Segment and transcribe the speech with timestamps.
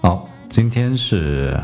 [0.00, 1.60] 好，今天是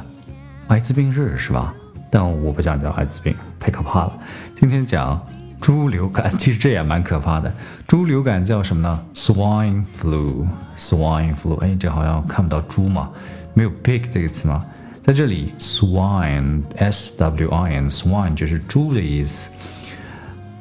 [0.66, 1.72] 艾滋病日是吧？
[2.10, 4.18] 但我不想讲艾滋病，太可怕了。
[4.58, 5.24] 今天讲
[5.60, 7.54] 猪流感，其实这也蛮可怕的。
[7.86, 11.56] 猪流感叫什么呢？Swine flu，swine flu。
[11.60, 13.08] 哎，这好像看不到猪嘛，
[13.54, 14.64] 没有 pig 这个词吗？
[15.00, 19.48] 在这里，swine，s w i n，swine 就是猪的意思。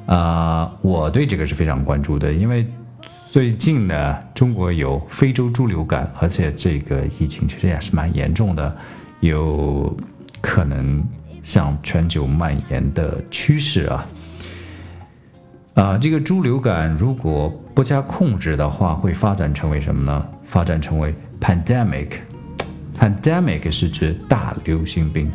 [0.05, 2.67] 啊，我对这个是非常关注的，因为。
[3.33, 8.77] 最近呢，中国有非洲猪流感，而且这个疫情其实也是蛮严重的，
[9.21, 9.91] 有
[10.39, 11.03] 可能
[11.41, 14.05] 向全球蔓延的趋势啊。
[15.73, 20.27] 啊，这个猪流感如果不加控制的话，会发展成为什么呢？
[20.43, 22.09] 发展成为 pandemic。
[22.95, 25.31] pandemic 是指大流行病。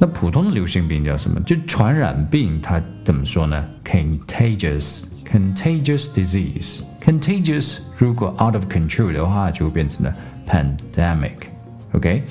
[0.00, 1.40] 那普通的流行病叫什么？
[1.42, 5.04] 就传染病，它怎么说呢？contagious。
[5.30, 6.82] Contagious disease。
[7.04, 10.14] contagious 如果 out of control 的话，就变成了
[10.46, 11.48] pandemic。
[11.92, 12.22] OK，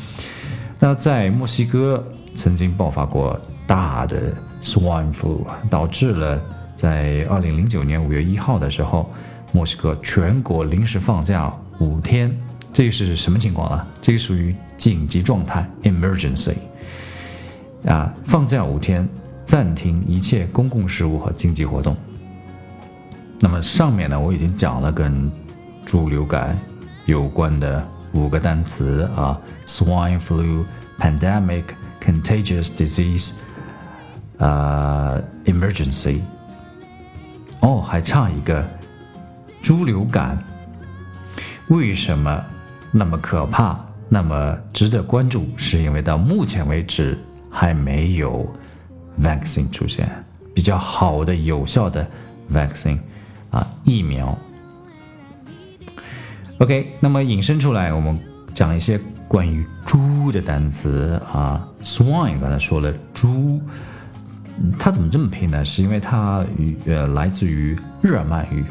[0.79, 2.03] 那在墨西哥
[2.35, 6.41] 曾经爆发过大的 swine flu，导致了
[6.75, 9.09] 在二零零九年五月一号的时候，
[9.51, 12.35] 墨西哥全国临时放假五天。
[12.73, 13.87] 这是什么情况啊？
[14.01, 16.55] 这个属于紧急状态 emergency
[17.85, 19.07] 啊，放假五天，
[19.45, 21.95] 暂停一切公共事务和经济活动。
[23.39, 25.31] 那么上面呢，我已经讲了跟
[25.85, 26.57] 猪流感
[27.05, 30.63] 有关的五个单词啊：swine flu、
[30.97, 31.63] pandemic、
[32.01, 33.33] contagious disease、
[34.37, 36.21] 呃，emergency。
[37.59, 38.65] 哦，还差一个
[39.61, 40.37] 猪流感，
[41.67, 42.43] 为什么
[42.91, 43.77] 那么可怕？
[44.07, 45.47] 那么值得关注？
[45.57, 47.17] 是因为到目前为止
[47.49, 48.47] 还没有
[49.19, 50.07] vaccine 出现，
[50.53, 52.07] 比较好的、有效的
[52.53, 52.99] vaccine。
[53.55, 54.37] 啊，疫苗。
[56.57, 58.19] OK，那么引申出来，我们
[58.53, 58.99] 讲一些
[59.29, 61.65] 关于猪的单词啊。
[61.81, 63.61] Swine 刚才说了，猪，
[64.77, 65.63] 它怎么这么拼呢？
[65.63, 68.65] 是因为它与呃来自于日耳曼语，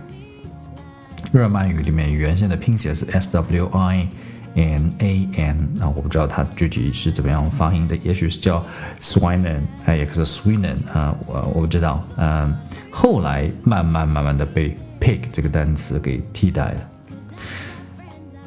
[1.32, 4.08] 日耳曼语里面原先的拼写是 S W I
[4.54, 8.64] N A N 啊，我不知道它具体是怎么样发音的，也许是叫
[9.00, 12.54] Swinen，啊，也是 Swinen 啊，我我不知道，嗯。
[12.96, 16.90] 后来慢慢慢慢的被 pig 这个单词给替代了。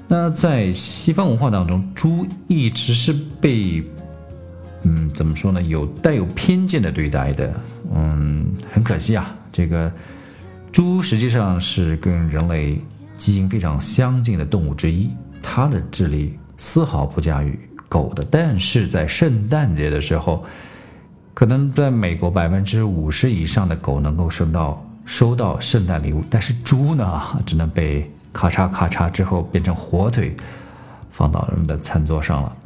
[0.07, 3.83] 那在西方文化当中，猪一直是被，
[4.83, 5.61] 嗯，怎么说呢？
[5.61, 7.53] 有带有偏见的对待的。
[7.93, 9.91] 嗯，很可惜啊，这个
[10.71, 12.81] 猪实际上是跟人类
[13.17, 15.09] 基因非常相近的动物之一，
[15.49, 18.25] 它的智力丝毫不亚于狗的。
[18.29, 20.43] 但是在圣诞节的时候。
[21.37, 30.35] 可能在美国，百分之五十以上的狗能够收到收到圣诞礼物，但是猪呢， 只能被咔嚓咔嚓之后变成火腿，
[31.11, 32.57] 放到人们的餐桌上了。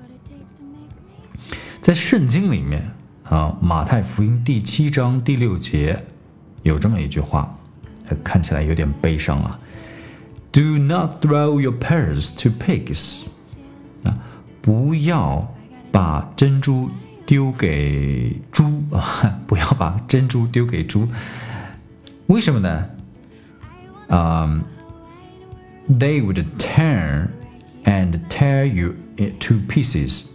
[1.82, 2.82] 在圣经里面
[3.26, 6.02] 啊，《马太福音》第七章第六节
[6.64, 7.54] 有这么一句话，
[8.24, 9.60] 看起来有点悲伤啊
[10.52, 13.24] ：“Do not throw your pearls to pigs。”
[14.04, 14.18] 啊，
[14.62, 15.54] 不要
[15.92, 16.90] 把珍珠。
[17.24, 19.40] 丢给猪啊！
[19.48, 21.08] 不要把珍珠丢给猪，
[22.28, 22.86] 为什么呢？
[24.10, 24.62] 啊
[25.90, 27.30] ，They would tear
[27.86, 30.26] and tear you to pieces。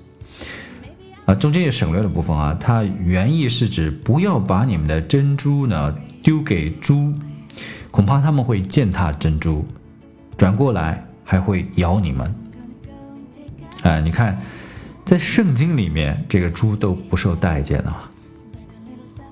[1.27, 7.13] 啊，中间有省略的部分啊，它原意是指不要把你们的珍珠呢丢给猪，
[7.91, 9.67] 恐怕他们会践踏珍珠，
[10.37, 12.35] 转过来还会咬你们。
[13.83, 14.39] 啊，你看。
[15.05, 17.93] 在圣经里面，这个猪都不受待见的。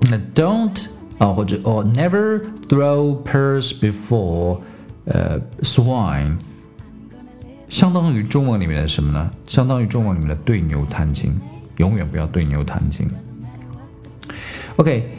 [0.02, 0.86] 那 don't
[1.18, 4.60] 啊，或者 or never throw pearls before
[5.06, 6.38] 呃 swine，
[7.68, 9.28] 相当于中文里面的什么呢？
[9.48, 11.34] 相当于中文里面的对牛弹琴，
[11.78, 13.10] 永远不要对牛弹琴。
[14.76, 15.10] OK，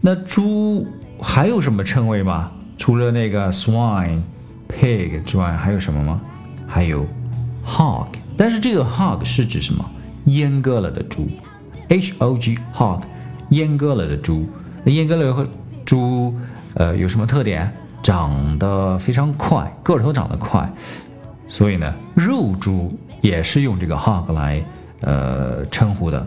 [0.00, 0.84] 那猪
[1.20, 2.50] 还有什么称谓吗？
[2.76, 4.18] 除了那个 swine、
[4.68, 6.20] pig 之外，还有什么吗？
[6.66, 7.06] 还有
[7.64, 8.08] hog。
[8.36, 9.84] 但是这个 hog 是指什么？
[10.26, 11.28] 阉割了的猪
[11.88, 13.00] ，h o g hog，
[13.50, 14.46] 阉割了的猪。
[14.84, 15.48] 那阉割了的
[15.84, 16.34] 猪，
[16.74, 17.72] 呃，有什么特点？
[18.02, 20.72] 长得非常快，个头长得快，
[21.48, 24.64] 所以呢，肉猪也是用这个 hog 来
[25.00, 26.24] 呃称呼的。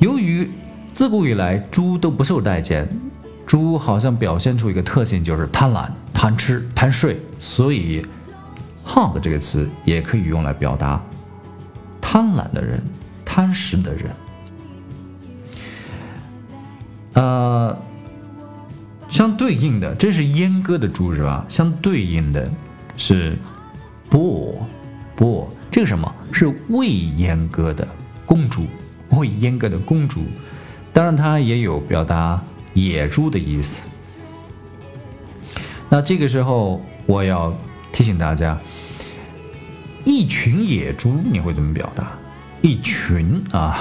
[0.00, 0.50] 由于
[0.92, 2.86] 自古以来猪都不受待见，
[3.46, 8.06] 猪好像表现出一个特性，就是贪婪、贪吃、贪睡，所以。
[8.86, 11.02] hog 这个词也可以用来表达
[12.02, 12.84] 贪婪的人、
[13.24, 14.10] 贪食的人。
[17.14, 17.74] 呃，
[19.08, 21.46] 相对应的，这是阉割的猪是吧？
[21.48, 22.46] 相对应的
[22.98, 23.38] 是
[24.10, 27.88] bull，bull 这个什么是未阉割的
[28.26, 28.66] 公猪，
[29.12, 30.24] 未阉割的公猪。
[30.92, 32.38] 当然，它也有表达
[32.74, 33.86] 野猪的意思。
[35.94, 37.54] 那这个时候，我要
[37.92, 38.58] 提醒大家，
[40.04, 42.10] 一群野猪你会怎么表达？
[42.62, 43.78] 一群啊，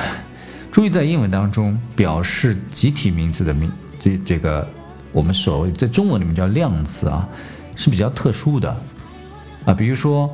[0.71, 4.69] 注意在英文当中表示集体名词的名，这这个
[5.11, 7.27] 我们所谓在中文里面叫量词啊，
[7.75, 8.69] 是比较特殊的
[9.65, 9.73] 啊。
[9.73, 10.29] 比如说，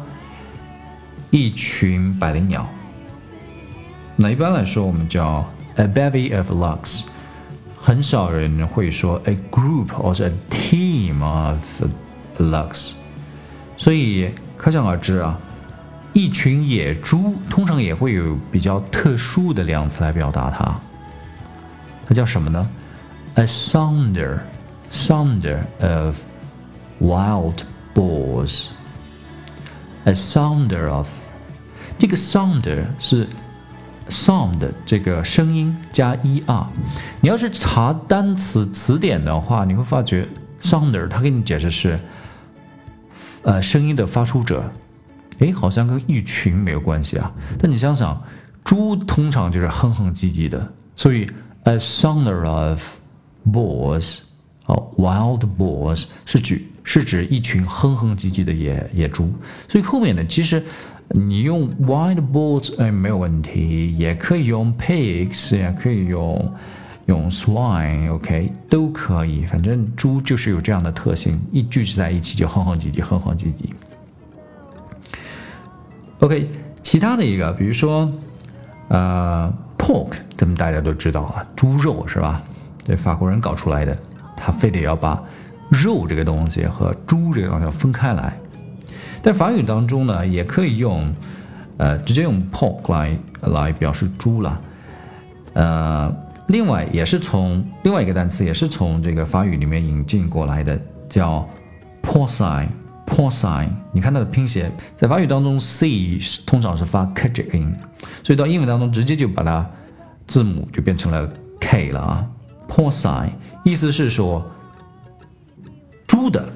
[1.29, 2.69] 一群百灵鸟，
[4.17, 7.03] 那一般来说我们叫 a bevy of larks。
[7.81, 11.81] 很少人会说 a group or a team of
[12.37, 12.91] larks，
[13.77, 15.39] 所以可想而知啊，
[16.13, 20.75] 一群野猪通常也会有比较特殊的量词来表达它。
[22.05, 22.69] 它叫什么呢
[23.35, 26.21] ？a sounder，sounder of
[26.99, 27.59] wild
[27.95, 31.07] boars，a sounder of，
[31.97, 33.25] 这个 sounder 是。
[34.09, 36.65] Sound 这个声音加 er，
[37.21, 40.27] 你要是查单词词典的话，你会发觉
[40.61, 41.99] sounder 它给你解释是，
[43.43, 44.63] 呃，声音的发出者，
[45.37, 47.31] 诶，好像跟一群没有关系啊。
[47.59, 48.21] 但你想想，
[48.63, 51.29] 猪通常就是哼哼唧唧的，所以
[51.63, 52.97] a sounder of
[53.45, 54.19] boars，
[54.65, 59.31] 哦，wild boars 是指是指一群哼哼唧唧的野野猪，
[59.67, 60.63] 所以后面呢，其实。
[61.11, 66.53] 你用 wild boars 哎没有问题，也可以用 pigs，也可以用
[67.07, 73.65] 用 swine，OK 都可以，反正猪就是有这样的特性，一聚集在一起就哼哼唧唧，哼哼唧唧。
[76.19, 76.47] OK，
[76.83, 78.11] 其他的一个，比如说
[78.89, 82.43] 呃 pork，咱们大家都知道啊，猪肉是吧？
[82.85, 83.97] 对，法国人搞出来的，
[84.35, 85.19] 他非得要把
[85.69, 88.37] 肉这个东西和猪这个东西要分开来。
[89.21, 91.13] 在法语当中呢，也可以用，
[91.77, 94.61] 呃，直接用 pork 来来表示猪了，
[95.53, 96.15] 呃，
[96.47, 100.79] 另外也是从另外一个单词，也是从这个法语里面引进过来的，
[101.09, 101.47] 叫
[102.01, 103.69] porcine，porcine。
[103.91, 107.75] 你看它的拼写，在法语当中，c 通常是发 k 这个音，
[108.23, 109.69] 所以到英文当中直接就把它
[110.27, 111.29] 字母就变成了
[111.59, 112.25] k 了啊
[112.69, 113.31] ，porcine，
[113.63, 114.49] 意思是说
[116.07, 116.47] 猪的。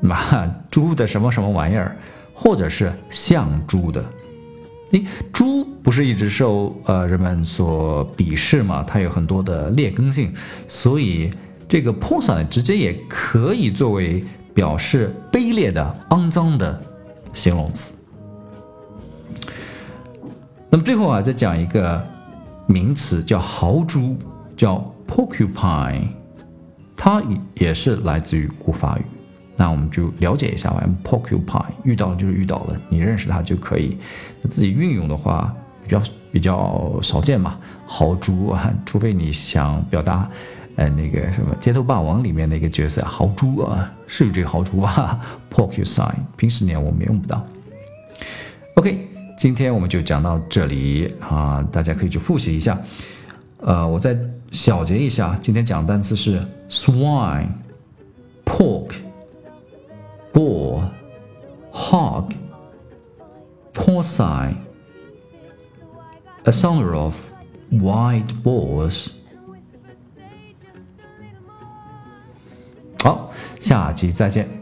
[0.02, 1.96] 马猪的什么什么玩意儿，
[2.34, 4.04] 或者是像猪的，
[4.92, 8.82] 诶，猪不是一直受呃人们所鄙视吗？
[8.86, 10.32] 它有很多的劣根性，
[10.66, 11.30] 所以
[11.68, 14.24] 这个 p o s a 直接也可以作为
[14.54, 16.80] 表示卑劣的、肮脏的
[17.34, 17.92] 形容词。
[20.70, 22.02] 那么最后啊，再讲一个
[22.66, 24.16] 名词，叫豪猪，
[24.56, 26.08] 叫 porcupine，
[26.96, 29.02] 它也也是来自于古法语。
[29.60, 30.82] 那我们就了解一下吧。
[31.04, 33.98] Porcupine 遇到就是遇到了，你认识它就可以。
[34.40, 35.54] 那自己运用的话，
[35.84, 36.02] 比较
[36.32, 37.58] 比较少见嘛。
[37.84, 40.26] 豪猪啊，除非你想表达，
[40.76, 45.20] 呃，那个什么《街头霸王》里面的一个角色豪猪啊，是有这个豪猪啊。
[45.52, 47.46] Porcupine 平时呢我们也用不到。
[48.76, 52.80] OK，今天我们就讲到这里啊，大家可以去复习一下。
[53.58, 54.18] 呃，我再
[54.52, 58.92] 小结一下，今天讲的单词是 swine，pork。
[63.99, 64.55] porcine,
[66.45, 67.15] a summer of
[67.69, 69.09] white boars。
[73.03, 74.58] 好，下期再见。